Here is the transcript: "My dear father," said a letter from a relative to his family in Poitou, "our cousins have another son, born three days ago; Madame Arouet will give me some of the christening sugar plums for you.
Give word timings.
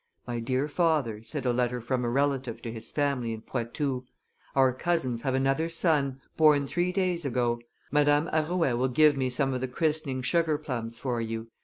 "My 0.25 0.39
dear 0.39 0.67
father," 0.67 1.21
said 1.21 1.45
a 1.45 1.53
letter 1.53 1.79
from 1.79 2.03
a 2.03 2.09
relative 2.09 2.59
to 2.63 2.71
his 2.71 2.89
family 2.89 3.33
in 3.33 3.43
Poitou, 3.43 4.05
"our 4.55 4.73
cousins 4.73 5.21
have 5.21 5.35
another 5.35 5.69
son, 5.69 6.19
born 6.37 6.65
three 6.65 6.91
days 6.91 7.23
ago; 7.23 7.61
Madame 7.91 8.27
Arouet 8.33 8.73
will 8.79 8.87
give 8.87 9.15
me 9.15 9.29
some 9.29 9.53
of 9.53 9.61
the 9.61 9.67
christening 9.67 10.23
sugar 10.23 10.57
plums 10.57 10.97
for 10.97 11.21
you. 11.21 11.51